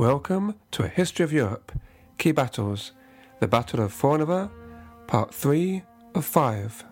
[0.00, 1.72] Welcome to a history of Europe.
[2.16, 2.92] Key battles.
[3.40, 4.50] The Battle of Fornovo,
[5.06, 5.82] Part 3
[6.14, 6.89] of 5.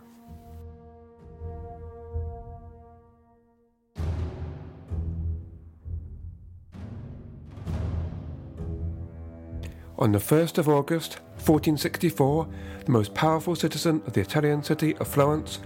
[9.99, 12.47] On the 1st of August, 1464,
[12.85, 15.59] the most powerful citizen of the Italian city of Florence,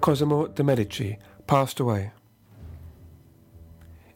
[0.00, 2.12] Cosimo de' Medici, passed away.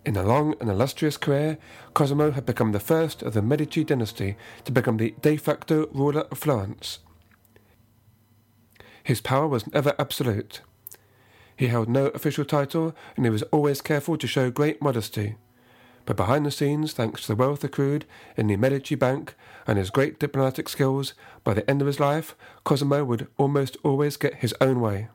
[0.07, 1.59] In a long and illustrious career,
[1.93, 6.23] Cosimo had become the first of the Medici dynasty to become the de facto ruler
[6.31, 7.01] of Florence.
[9.05, 10.63] His power was never absolute.
[11.55, 15.37] He held no official title, and he was always careful to show great modesty.
[16.09, 19.35] But behind the scenes, thanks to the wealth accrued in the Medici Bank
[19.67, 21.13] and his great diplomatic skills,
[21.45, 22.35] by the end of his life,
[22.65, 25.09] Cosimo would almost always get his own way.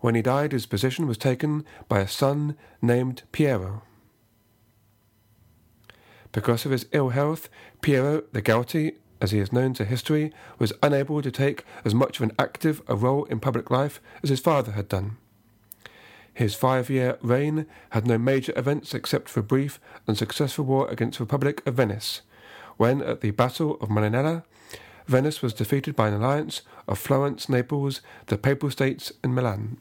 [0.00, 3.82] When he died, his position was taken by a son named Piero.
[6.32, 7.50] Because of his ill health,
[7.82, 12.16] Piero the Gouty, as he is known to history, was unable to take as much
[12.16, 15.18] of an active a role in public life as his father had done.
[16.36, 20.86] His five year reign had no major events except for a brief and successful war
[20.90, 22.20] against the Republic of Venice,
[22.76, 24.44] when, at the Battle of Molinella,
[25.06, 29.78] Venice was defeated by an alliance of Florence, Naples, the Papal States, and Milan.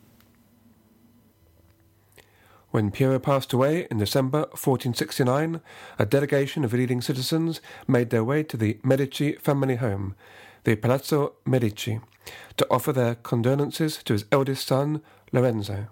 [2.72, 5.60] When Piero passed away in December 1469,
[6.00, 10.16] a delegation of leading citizens made their way to the Medici family home,
[10.64, 12.00] the Palazzo Medici,
[12.56, 15.02] to offer their condolences to his eldest son,
[15.34, 15.88] Lorenzo.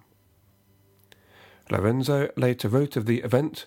[1.70, 3.66] Lorenzo later wrote of the event,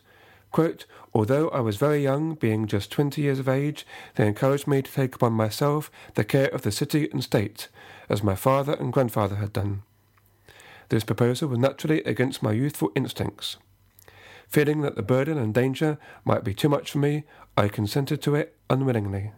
[0.53, 3.87] quote, Although I was very young, being just twenty years of age,
[4.17, 7.69] they encouraged me to take upon myself the care of the city and state,
[8.09, 9.83] as my father and grandfather had done.
[10.89, 13.57] This proposal was naturally against my youthful instincts.
[14.49, 17.25] Feeling that the burden and danger might be too much for me,
[17.57, 19.33] I consented to it unwillingly.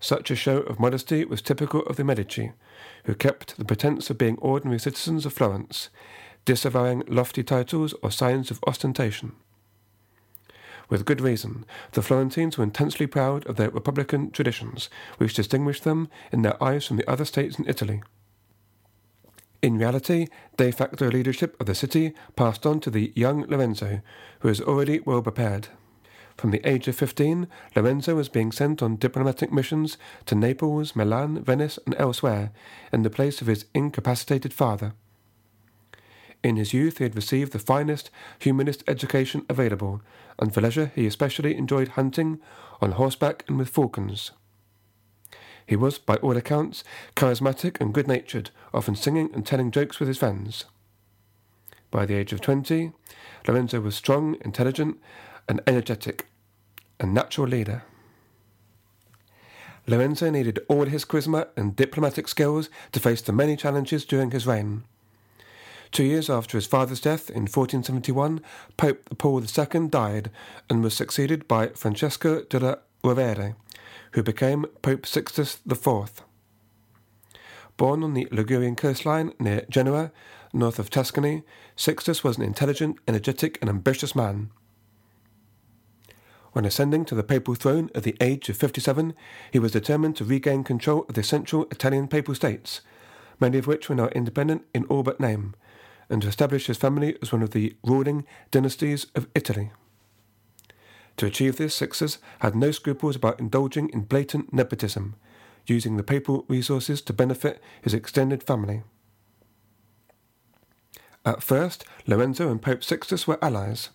[0.00, 2.52] Such a show of modesty was typical of the Medici,
[3.04, 5.90] who kept the pretence of being ordinary citizens of Florence,
[6.44, 9.32] disavowing lofty titles or signs of ostentation.
[10.88, 14.88] With good reason, the Florentines were intensely proud of their republican traditions,
[15.18, 18.02] which distinguished them in their eyes from the other states in Italy.
[19.60, 24.00] In reality, de facto leadership of the city passed on to the young Lorenzo,
[24.40, 25.68] who was already well prepared.
[26.38, 31.42] From the age of 15, Lorenzo was being sent on diplomatic missions to Naples, Milan,
[31.42, 32.52] Venice, and elsewhere,
[32.92, 34.92] in the place of his incapacitated father.
[36.44, 40.00] In his youth, he had received the finest humanist education available,
[40.38, 42.38] and for leisure, he especially enjoyed hunting
[42.80, 44.30] on horseback and with falcons.
[45.66, 46.84] He was, by all accounts,
[47.16, 50.66] charismatic and good natured, often singing and telling jokes with his friends.
[51.90, 52.92] By the age of twenty,
[53.46, 54.98] Lorenzo was strong, intelligent,
[55.48, 56.26] and energetic,
[57.00, 57.82] and natural leader.
[59.86, 64.46] Lorenzo needed all his charisma and diplomatic skills to face the many challenges during his
[64.46, 64.84] reign.
[65.90, 68.42] Two years after his father's death in 1471,
[68.76, 70.30] Pope Paul II died
[70.68, 73.54] and was succeeded by Francesco della Rovere,
[74.12, 76.22] who became Pope Sixtus IV.
[77.78, 80.12] Born on the Ligurian coastline near Genoa,
[80.52, 81.44] north of Tuscany,
[81.76, 84.50] Sixtus was an intelligent, energetic, and ambitious man.
[86.52, 89.14] When ascending to the papal throne at the age of 57,
[89.52, 92.80] he was determined to regain control of the central Italian papal states,
[93.38, 95.54] many of which were now independent in all but name,
[96.08, 99.70] and to establish his family as one of the ruling dynasties of Italy.
[101.18, 105.16] To achieve this, Sixtus had no scruples about indulging in blatant nepotism,
[105.66, 108.82] using the papal resources to benefit his extended family.
[111.24, 113.90] At first, Lorenzo and Pope Sixtus were allies.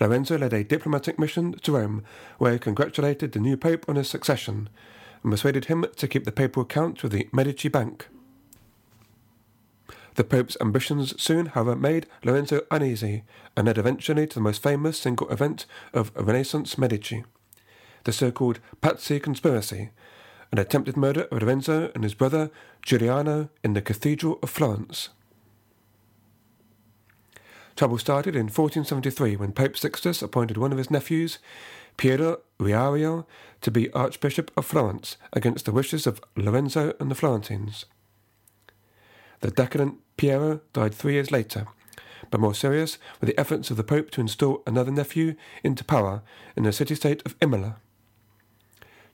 [0.00, 2.02] Lorenzo led a diplomatic mission to Rome,
[2.38, 4.68] where he congratulated the new pope on his succession
[5.22, 8.08] and persuaded him to keep the papal account with the Medici Bank.
[10.16, 13.24] The Pope's ambitions soon, however, made Lorenzo uneasy
[13.56, 17.24] and led eventually to the most famous single event of Renaissance Medici,
[18.04, 19.90] the so-called Pazzi conspiracy,
[20.52, 22.50] an attempted murder of Lorenzo and his brother
[22.82, 25.08] Giuliano in the Cathedral of Florence.
[27.76, 31.38] Trouble started in 1473 when Pope Sixtus appointed one of his nephews,
[31.96, 33.26] Piero Riario,
[33.62, 37.84] to be Archbishop of Florence against the wishes of Lorenzo and the Florentines.
[39.40, 41.66] The decadent Piero died three years later,
[42.30, 45.34] but more serious were the efforts of the Pope to install another nephew
[45.64, 46.22] into power
[46.56, 47.76] in the city state of Imola.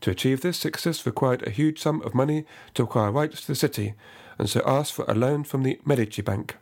[0.02, 3.54] To achieve this, Sixtus required a huge sum of money to acquire rights to the
[3.54, 3.94] city,
[4.38, 6.56] and so asked for a loan from the Medici Bank.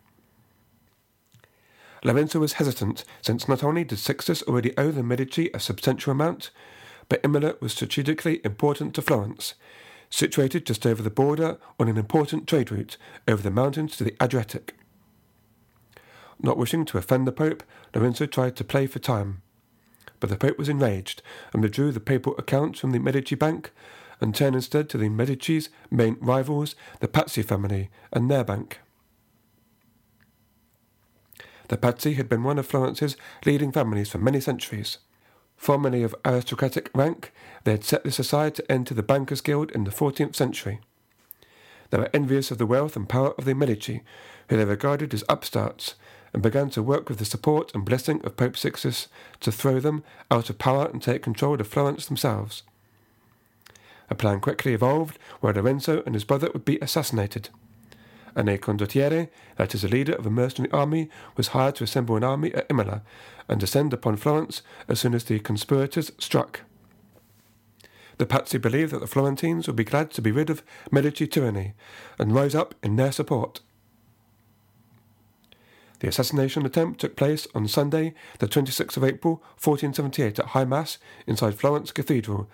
[2.05, 6.51] Lorenzo was hesitant, since not only did Sixtus already owe the Medici a substantial amount,
[7.09, 9.55] but Imola was strategically important to Florence,
[10.11, 12.97] situated just over the border on an important trade route
[13.27, 14.75] over the mountains to the Adriatic.
[16.41, 17.63] Not wishing to offend the Pope,
[17.95, 19.43] Lorenzo tried to play for time.
[20.21, 21.23] But the Pope was enraged
[21.53, 23.73] and withdrew the papal accounts from the Medici Bank
[24.21, 28.81] and turned instead to the Medici's main rivals, the Pazzi family, and their bank.
[31.69, 34.99] The Pazzi had been one of Florence's leading families for many centuries.
[35.57, 37.33] Formerly of aristocratic rank,
[37.65, 40.81] they had set this aside to enter the Bankers' Guild in the 14th century.
[41.91, 44.03] They were envious of the wealth and power of the Medici,
[44.49, 45.95] who they regarded as upstarts,
[46.33, 49.09] and began to work with the support and blessing of Pope Sixtus
[49.41, 52.63] to throw them out of power and take control of Florence themselves.
[54.11, 57.51] A plan quickly evolved where Lorenzo and his brother would be assassinated
[58.47, 62.25] a condottiere, that is, a leader of a mercenary army, was hired to assemble an
[62.25, 63.03] army at Imola
[63.49, 66.61] and descend upon Florence as soon as the conspirators struck.
[68.19, 71.75] The Pazzi believed that the Florentines would be glad to be rid of Medici tyranny
[72.19, 73.61] and rose up in their support.
[76.01, 80.99] The assassination attempt took place on Sunday, the 26th of April, 1478, at High Mass
[81.27, 82.49] inside Florence Cathedral,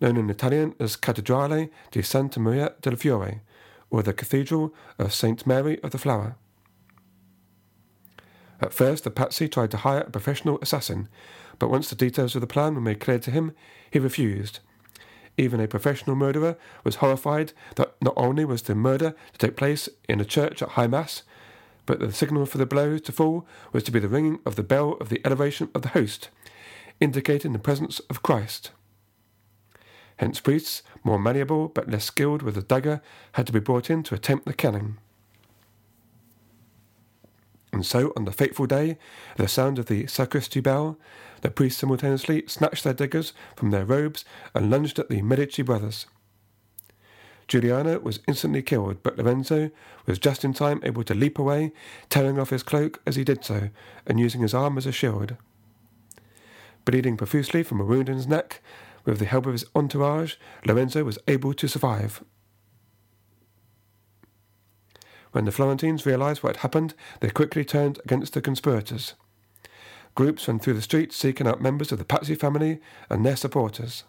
[0.00, 3.40] known in Italian as Cattedrale di Santa Maria del Fiore,
[3.90, 5.46] or the Cathedral of St.
[5.46, 6.36] Mary of the Flower.
[8.60, 11.08] At first, the Pazzi tried to hire a professional assassin,
[11.58, 13.52] but once the details of the plan were made clear to him,
[13.90, 14.60] he refused.
[15.36, 19.88] Even a professional murderer was horrified that not only was the murder to take place
[20.08, 21.22] in a church at High Mass,
[21.86, 24.64] but the signal for the blow to fall was to be the ringing of the
[24.64, 26.28] bell of the elevation of the host,
[27.00, 28.72] indicating the presence of Christ.
[30.18, 33.00] Hence, priests, more malleable but less skilled with the dagger,
[33.32, 34.98] had to be brought in to attempt the killing.
[37.72, 38.98] And so, on the fateful day,
[39.32, 40.98] at the sound of the sacristy bell,
[41.42, 44.24] the priests simultaneously snatched their daggers from their robes
[44.54, 46.06] and lunged at the Medici brothers.
[47.46, 49.70] Giuliano was instantly killed, but Lorenzo
[50.06, 51.72] was just in time able to leap away,
[52.10, 53.70] tearing off his cloak as he did so,
[54.06, 55.36] and using his arm as a shield.
[56.84, 58.60] Bleeding profusely from a wound in his neck,
[59.04, 60.34] with the help of his entourage,
[60.64, 62.22] Lorenzo was able to survive.
[65.32, 69.14] When the Florentines realized what had happened, they quickly turned against the conspirators.
[70.14, 74.04] Groups ran through the streets seeking out members of the Pazzi family and their supporters.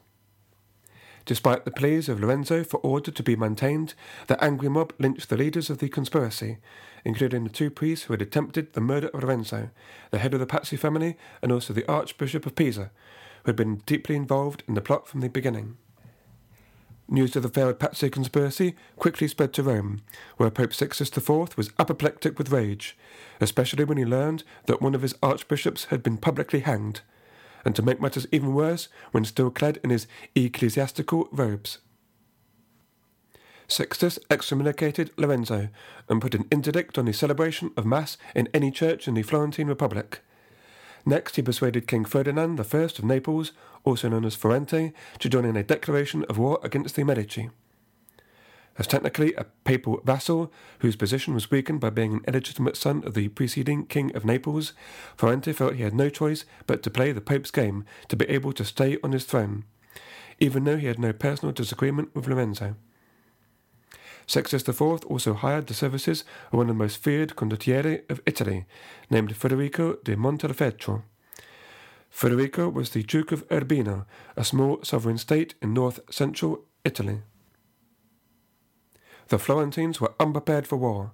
[1.26, 3.94] Despite the pleas of Lorenzo for order to be maintained,
[4.26, 6.58] the angry mob lynched the leaders of the conspiracy,
[7.06, 9.70] including the two priests who had attempted the murder of Lorenzo,
[10.10, 12.90] the head of the Pazzi family, and also the Archbishop of Pisa,
[13.44, 15.78] who had been deeply involved in the plot from the beginning.
[17.12, 20.02] News of the failed Pazzi conspiracy quickly spread to Rome,
[20.38, 22.96] where Pope Sixtus IV was apoplectic with rage,
[23.42, 27.02] especially when he learned that one of his archbishops had been publicly hanged,
[27.66, 30.06] and to make matters even worse, when still clad in his
[30.36, 31.80] ecclesiastical robes.
[33.68, 35.70] Sixtus excommunicated Lorenzo
[36.10, 39.68] and put an interdict on the celebration of Mass in any church in the Florentine
[39.68, 40.22] Republic,
[41.06, 43.52] Next, he persuaded King Ferdinand I of Naples,
[43.84, 47.50] also known as Ferrante, to join in a declaration of war against the Medici.
[48.78, 53.14] As technically a papal vassal, whose position was weakened by being an illegitimate son of
[53.14, 54.72] the preceding King of Naples,
[55.18, 58.54] Ferrante felt he had no choice but to play the Pope's game to be able
[58.54, 59.66] to stay on his throne,
[60.40, 62.76] even though he had no personal disagreement with Lorenzo.
[64.30, 68.68] Sixtus IV also hired the services of one of the most feared condottieri of Italy,
[69.10, 71.02] named Federico de Montefeltro.
[72.12, 74.06] Federico was the Duke of Urbino,
[74.38, 77.24] a small sovereign state in north central Italy.
[79.30, 81.12] The Florentines were unprepared for war.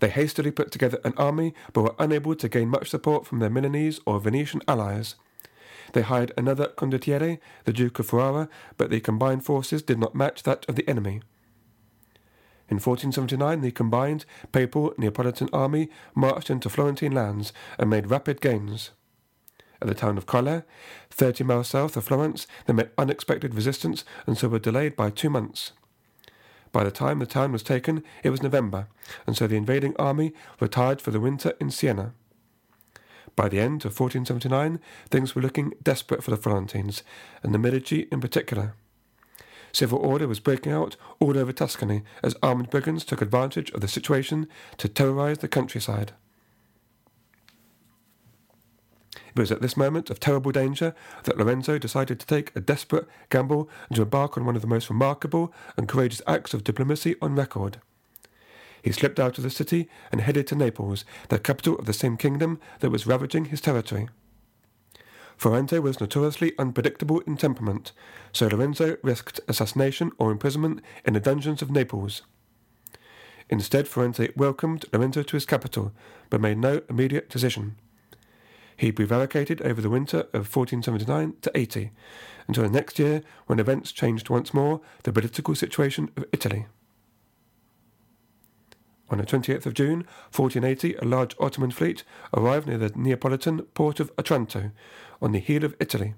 [0.00, 3.50] They hastily put together an army but were unable to gain much support from their
[3.50, 5.16] Milanese or Venetian allies.
[5.92, 10.44] They hired another condottiere, the Duke of Ferrara, but the combined forces did not match
[10.44, 11.20] that of the enemy.
[12.68, 18.90] In 1479, the combined papal Neapolitan army marched into Florentine lands and made rapid gains.
[19.82, 20.62] At the town of Colle,
[21.10, 25.28] 30 miles south of Florence, they met unexpected resistance and so were delayed by two
[25.28, 25.72] months.
[26.72, 28.88] By the time the town was taken, it was November,
[29.26, 32.14] and so the invading army retired for the winter in Siena.
[33.36, 34.80] By the end of 1479,
[35.10, 37.02] things were looking desperate for the Florentines,
[37.42, 38.74] and the Medici in particular.
[39.74, 43.88] Civil order was breaking out all over Tuscany as armed brigands took advantage of the
[43.88, 46.12] situation to terrorize the countryside.
[49.16, 53.08] It was at this moment of terrible danger that Lorenzo decided to take a desperate
[53.30, 57.16] gamble and to embark on one of the most remarkable and courageous acts of diplomacy
[57.20, 57.80] on record.
[58.80, 62.16] He slipped out of the city and headed to Naples, the capital of the same
[62.16, 64.08] kingdom that was ravaging his territory.
[65.36, 67.92] Ferrante was notoriously unpredictable in temperament,
[68.32, 72.22] so Lorenzo risked assassination or imprisonment in the dungeons of Naples.
[73.50, 75.92] Instead, Ferrante welcomed Lorenzo to his capital,
[76.30, 77.76] but made no immediate decision.
[78.76, 81.90] He prevaricated over the winter of 1479 to 80,
[82.48, 86.66] until the next year when events changed once more the political situation of Italy.
[89.10, 94.00] On the 28th of June, 1480, a large Ottoman fleet arrived near the Neapolitan port
[94.00, 94.70] of Otranto,
[95.20, 96.14] on the heel of Italy.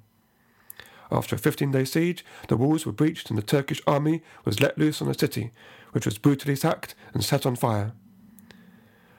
[1.10, 4.78] After a 15 day siege, the walls were breached and the Turkish army was let
[4.78, 5.52] loose on the city,
[5.92, 7.92] which was brutally sacked and set on fire.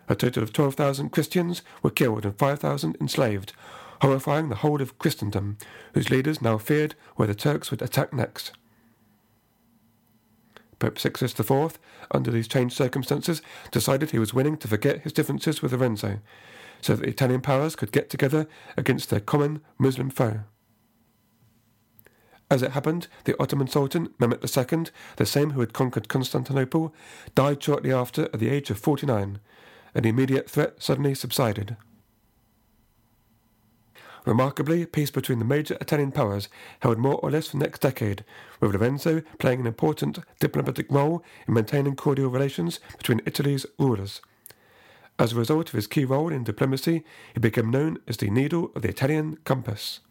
[0.09, 3.53] A total of 12,000 Christians were killed and 5,000 enslaved,
[4.01, 5.57] horrifying the whole of Christendom,
[5.93, 8.51] whose leaders now feared where the Turks would attack next.
[10.79, 11.79] Pope Sixtus IV,
[12.12, 13.41] under these changed circumstances,
[13.72, 16.19] decided he was willing to forget his differences with Lorenzo,
[16.81, 20.41] so that the Italian powers could get together against their common Muslim foe.
[22.50, 24.86] As it happened, the Ottoman Sultan, Mehmet II,
[25.17, 26.93] the same who had conquered Constantinople,
[27.36, 29.39] died shortly after at the age of 49,
[29.93, 31.75] and the immediate threat suddenly subsided.
[34.27, 36.50] Remarkably, peace between the major Italian powers
[36.81, 38.25] held more or less for the next decade,
[38.60, 44.19] with Lorenzo playing an important diplomatic role in maintaining cordial relations between Italy's rulers.
[45.17, 48.69] As a result of his key role in diplomacy, he became known as the needle
[48.75, 50.01] of the Italian compass.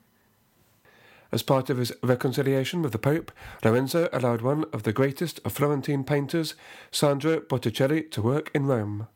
[1.30, 3.30] As part of his reconciliation with the Pope,
[3.62, 6.54] Lorenzo allowed one of the greatest of Florentine painters,
[6.90, 9.08] Sandro Botticelli, to work in Rome.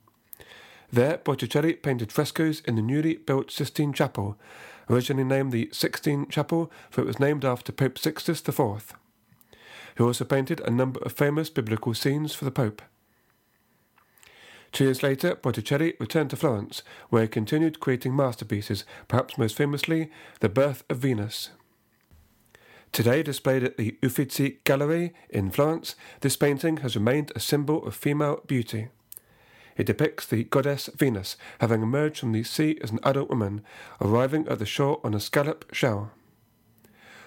[0.92, 4.37] There, Botticelli painted frescoes in the newly built Sistine Chapel,
[4.90, 8.94] originally named the Sixtine Chapel, for it was named after Pope Sixtus IV.
[9.97, 12.82] who also painted a number of famous biblical scenes for the Pope.
[14.73, 20.11] Two years later, Botticelli returned to Florence, where he continued creating masterpieces, perhaps most famously,
[20.40, 21.50] The Birth of Venus.
[22.92, 27.94] Today displayed at the Uffizi Gallery in Florence, this painting has remained a symbol of
[27.94, 28.88] female beauty.
[29.80, 33.62] It depicts the goddess Venus having emerged from the sea as an adult woman,
[33.99, 36.10] arriving at the shore on a scallop shell.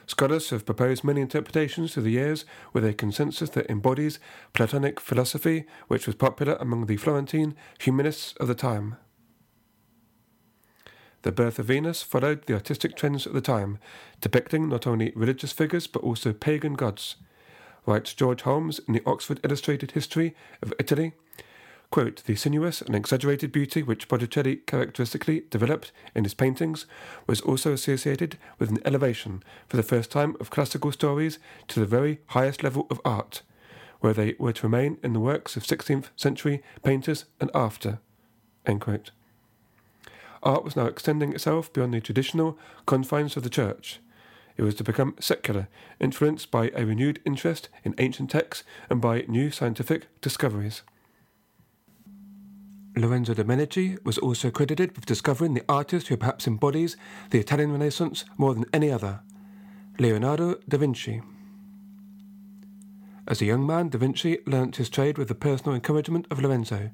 [0.06, 4.20] Scholars have proposed many interpretations through the years, with a consensus that embodies
[4.54, 8.98] Platonic philosophy, which was popular among the Florentine humanists of the time.
[11.24, 13.80] The birth of Venus followed the artistic trends of the time,
[14.22, 17.16] depicting not only religious figures but also pagan gods.
[17.88, 21.14] Writes George Holmes in the Oxford Illustrated History of Italy
[21.94, 26.88] Quote, the sinuous and exaggerated beauty which Botticelli characteristically developed in his paintings
[27.28, 31.86] was also associated with an elevation, for the first time, of classical stories to the
[31.86, 33.44] very highest level of art,
[34.00, 38.00] where they were to remain in the works of 16th century painters and after.
[40.42, 42.58] Art was now extending itself beyond the traditional
[42.88, 44.00] confines of the church.
[44.58, 45.68] It was to become secular,
[46.00, 50.82] influenced by a renewed interest in ancient texts and by new scientific discoveries.
[52.96, 56.96] Lorenzo de' Medici was also credited with discovering the artist who perhaps embodies
[57.32, 59.22] the Italian Renaissance more than any other,
[59.98, 61.22] Leonardo da Vinci.
[63.28, 66.92] As a young man, da Vinci learnt his trade with the personal encouragement of Lorenzo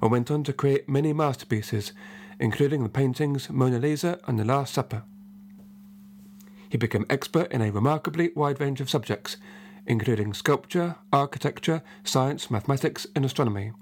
[0.00, 1.92] and went on to create many masterpieces,
[2.38, 5.02] including the paintings Mona Lisa and The Last Supper.
[6.68, 9.36] He became expert in a remarkably wide range of subjects,
[9.84, 13.72] including sculpture, architecture, science, mathematics, and astronomy.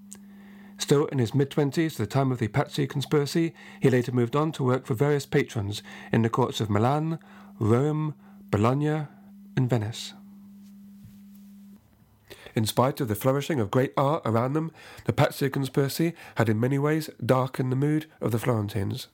[0.78, 4.36] Still in his mid twenties, at the time of the Pazzi conspiracy, he later moved
[4.36, 5.82] on to work for various patrons
[6.12, 7.18] in the courts of Milan,
[7.58, 8.14] Rome,
[8.50, 9.08] Bologna,
[9.56, 10.14] and Venice.
[12.54, 14.72] In spite of the flourishing of great art around them,
[15.04, 19.08] the Pazzi conspiracy had in many ways darkened the mood of the Florentines.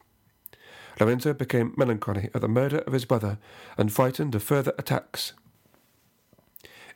[1.01, 3.39] Lorenzo became melancholy at the murder of his brother
[3.77, 5.33] and frightened of further attacks.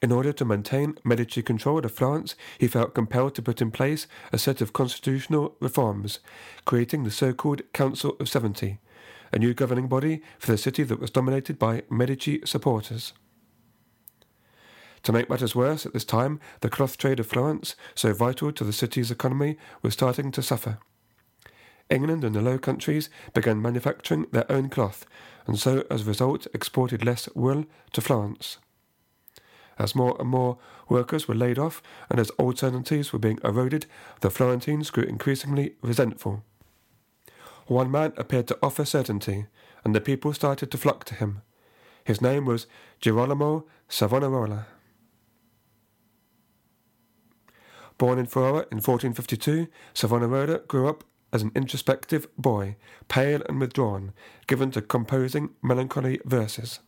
[0.00, 4.06] In order to maintain Medici control of Florence, he felt compelled to put in place
[4.32, 6.20] a set of constitutional reforms,
[6.64, 8.78] creating the so called Council of Seventy,
[9.32, 13.12] a new governing body for the city that was dominated by Medici supporters.
[15.02, 18.64] To make matters worse, at this time, the cloth trade of Florence, so vital to
[18.64, 20.78] the city's economy, was starting to suffer.
[21.90, 25.06] England and the Low Countries began manufacturing their own cloth,
[25.46, 28.58] and so, as a result, exported less wool to Florence.
[29.78, 30.58] As more and more
[30.88, 33.86] workers were laid off and as alternatives were being eroded,
[34.20, 36.42] the Florentines grew increasingly resentful.
[37.66, 39.46] One man appeared to offer certainty,
[39.84, 41.42] and the people started to flock to him.
[42.02, 42.66] His name was
[43.00, 44.66] Girolamo Savonarola.
[47.98, 52.76] Born in Ferrara in 1452, Savonarola grew up as an introspective boy,
[53.08, 54.12] pale and withdrawn,
[54.46, 56.80] given to composing melancholy verses.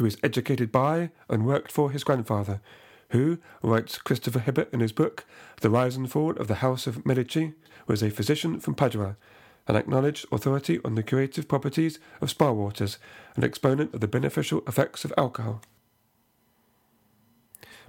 [0.00, 2.62] He was educated by and worked for his grandfather,
[3.10, 5.26] who, writes Christopher Hibbert in his book,
[5.60, 7.52] The Rise and Fall of the House of Medici,
[7.86, 9.18] was a physician from Padua,
[9.68, 12.96] an acknowledged authority on the curative properties of spa waters,
[13.36, 15.60] an exponent of the beneficial effects of alcohol.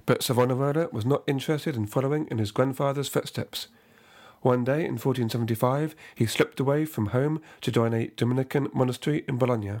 [0.04, 3.68] But Savonarola was not interested in following in his grandfather's footsteps.
[4.42, 9.38] One day in 1475, he slipped away from home to join a Dominican monastery in
[9.38, 9.80] Bologna.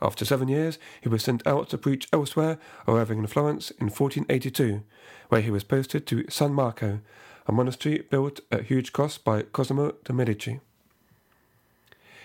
[0.00, 4.82] After seven years, he was sent out to preach elsewhere, arriving in Florence in 1482,
[5.28, 7.00] where he was posted to San Marco,
[7.46, 10.60] a monastery built at huge cost by Cosimo de' Medici.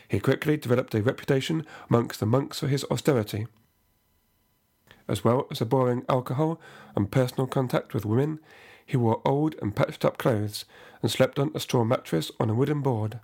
[0.08, 3.48] He quickly developed a reputation amongst the monks for his austerity.
[5.08, 6.62] As well as abhorring alcohol
[6.96, 8.40] and personal contact with women,
[8.86, 10.66] he wore old and patched up clothes
[11.02, 13.20] and slept on a straw mattress on a wooden board.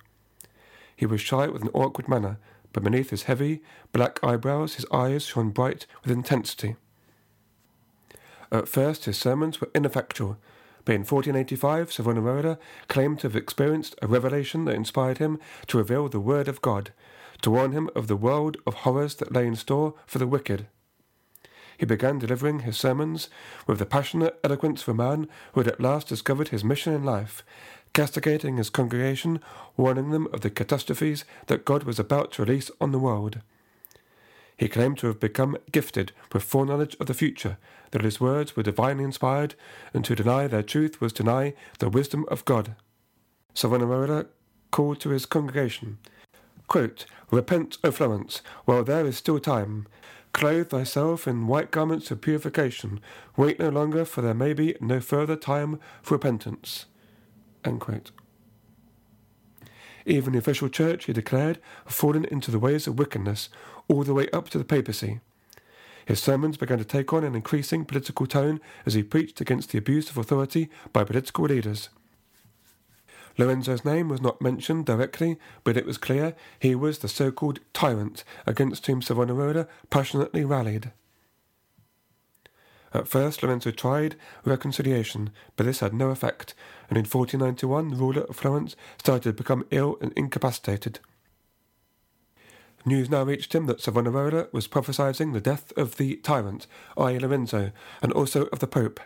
[0.96, 2.38] He was shy with an awkward manner
[2.72, 3.62] but beneath his heavy,
[3.92, 6.76] black eyebrows his eyes shone bright with intensity.
[8.52, 10.36] At first his sermons were ineffectual,
[10.84, 16.08] but in 1485 Savonarola claimed to have experienced a revelation that inspired him to reveal
[16.08, 16.92] the Word of God,
[17.42, 20.66] to warn him of the world of horrors that lay in store for the wicked.
[21.80, 23.30] He began delivering his sermons
[23.66, 27.04] with the passionate eloquence of a man who had at last discovered his mission in
[27.04, 27.42] life
[27.94, 29.40] castigating his congregation,
[29.78, 33.40] warning them of the catastrophes that God was about to release on the world.
[34.58, 37.56] He claimed to have become gifted with foreknowledge of the future,
[37.92, 39.54] that his words were divinely inspired,
[39.94, 42.76] and to deny their truth was to deny the wisdom of God.
[43.54, 44.26] Savonarola
[44.70, 45.96] called to his congregation,
[46.68, 49.86] quote, Repent, O Florence, while there is still time.
[50.32, 53.00] Clothe thyself in white garments of purification.
[53.36, 56.86] Wait no longer, for there may be no further time for repentance.
[60.06, 63.48] Even the official church, he declared, had fallen into the ways of wickedness
[63.88, 65.20] all the way up to the papacy.
[66.06, 69.78] His sermons began to take on an increasing political tone as he preached against the
[69.78, 71.90] abuse of authority by political leaders.
[73.40, 77.58] Lorenzo's name was not mentioned directly, but it was clear he was the so called
[77.72, 80.92] tyrant against whom Savonarola passionately rallied.
[82.92, 86.52] At first, Lorenzo tried reconciliation, but this had no effect,
[86.90, 90.98] and in 1491 the ruler of Florence started to become ill and incapacitated.
[92.84, 97.16] News now reached him that Savonarola was prophesying the death of the tyrant, I.
[97.16, 97.72] Lorenzo,
[98.02, 99.00] and also of the Pope.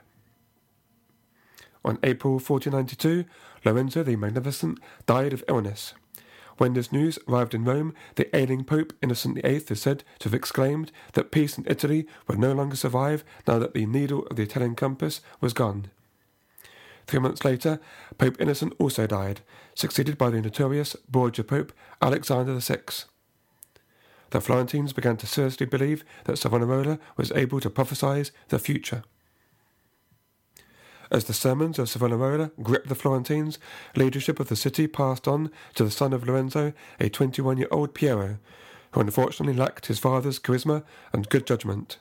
[1.84, 3.24] On April 1492,
[3.64, 5.92] Lorenzo the Magnificent died of illness.
[6.56, 10.34] When this news arrived in Rome, the ailing Pope Innocent VIII is said to have
[10.34, 14.44] exclaimed that peace in Italy would no longer survive now that the needle of the
[14.44, 15.90] Italian compass was gone.
[17.06, 17.80] Three months later,
[18.16, 19.40] Pope Innocent also died,
[19.74, 22.78] succeeded by the notorious Borgia Pope Alexander VI.
[24.30, 29.02] The Florentines began to seriously believe that Savonarola was able to prophesy the future.
[31.14, 33.60] As the sermons of Savonarola gripped the Florentines,
[33.94, 37.94] leadership of the city passed on to the son of Lorenzo, a 21 year old
[37.94, 38.38] Piero,
[38.90, 41.98] who unfortunately lacked his father's charisma and good judgment.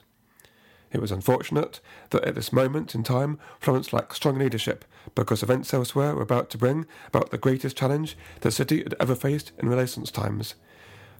[0.90, 1.78] It was unfortunate
[2.10, 6.50] that at this moment in time Florence lacked strong leadership because events elsewhere were about
[6.50, 10.56] to bring about the greatest challenge the city had ever faced in Renaissance times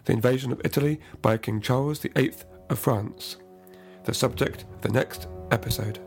[0.06, 2.34] the invasion of Italy by King Charles VIII
[2.68, 3.36] of France.
[4.02, 6.03] The subject of the next episode.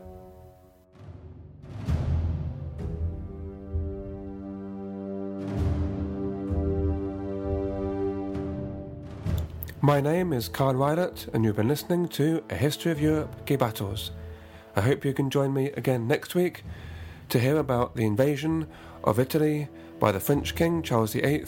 [9.80, 13.54] My name is Carl Rylett, and you've been listening to A History of Europe Key
[13.54, 14.10] Battles,
[14.74, 16.64] I hope you can join me again next week
[17.28, 18.66] to hear about the invasion
[19.04, 19.68] of Italy
[20.00, 21.44] by the French King Charles VIII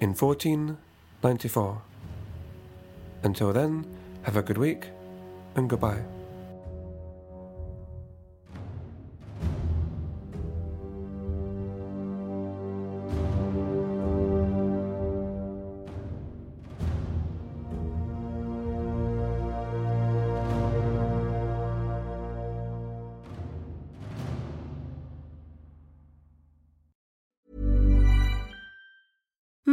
[0.00, 1.82] in 1494.
[3.22, 3.86] Until then,
[4.22, 4.88] have a good week
[5.54, 6.17] and goodbye.